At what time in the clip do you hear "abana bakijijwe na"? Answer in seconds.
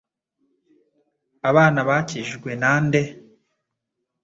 1.49-2.71